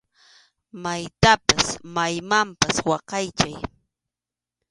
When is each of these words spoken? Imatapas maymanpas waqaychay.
Imatapas 0.75 1.67
maymanpas 1.95 2.75
waqaychay. 2.89 3.53